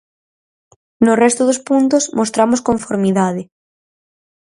No 1.05 1.13
resto 1.23 1.41
dos 1.45 1.59
puntos 1.69 2.03
mostramos 2.19 2.63
conformidade. 2.69 3.41